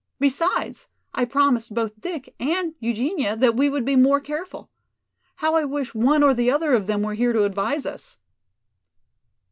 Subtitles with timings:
[0.19, 4.67] Besides, I promised both Dick and Eugenia that we would be more careful.
[5.35, 8.17] How I wish one or the other of them were here to advise us!"